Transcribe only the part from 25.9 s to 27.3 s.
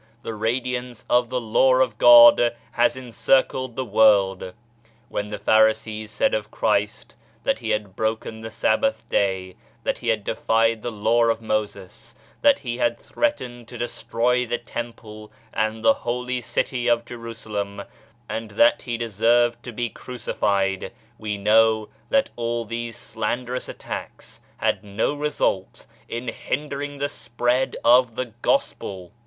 in hindering the